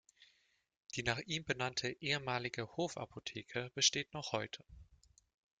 Die 0.95 1.03
nach 1.03 1.19
ihm 1.19 1.45
benannte 1.45 1.91
ehemalige 2.01 2.75
Hofapotheke 2.75 3.69
besteht 3.75 4.15
noch 4.15 4.31
heute. 4.31 4.65